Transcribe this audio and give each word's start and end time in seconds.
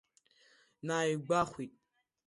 Наигәахәит. 0.87 1.73